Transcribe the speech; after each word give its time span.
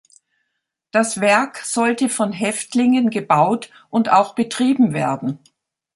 Das 0.89 1.19
Werk 1.21 1.57
sollte 1.57 2.09
von 2.09 2.31
Häftlingen 2.33 3.11
gebaut 3.11 3.69
und 3.91 4.09
auch 4.09 4.33
betrieben 4.33 4.95
werden. 4.95 5.37